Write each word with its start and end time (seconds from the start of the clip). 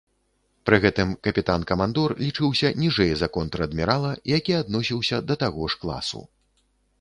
Пры 0.67 0.77
гэтым 0.85 1.09
капітан-камандор 1.25 2.13
лічыўся 2.23 2.71
ніжэй 2.85 3.13
за 3.19 3.27
контр-адмірала, 3.35 4.11
які 4.37 4.57
адносіўся 4.63 5.21
да 5.29 5.39
таго 5.45 5.69
ж 5.75 5.81
класу. 5.85 6.25